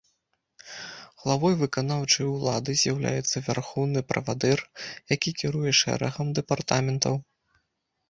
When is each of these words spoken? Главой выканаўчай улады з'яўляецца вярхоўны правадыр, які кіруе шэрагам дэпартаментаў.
Главой 1.23 1.53
выканаўчай 1.59 2.25
улады 2.35 2.71
з'яўляецца 2.85 3.45
вярхоўны 3.51 3.99
правадыр, 4.15 4.59
які 5.15 5.37
кіруе 5.43 5.79
шэрагам 5.85 6.37
дэпартаментаў. 6.45 7.25